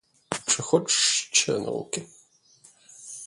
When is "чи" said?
0.47-0.61